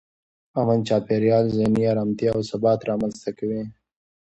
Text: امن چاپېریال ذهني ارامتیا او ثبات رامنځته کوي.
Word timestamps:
امن 0.59 0.79
چاپېریال 0.87 1.45
ذهني 1.57 1.83
ارامتیا 1.91 2.29
او 2.35 2.41
ثبات 2.51 2.79
رامنځته 2.89 3.29
کوي. 3.37 3.61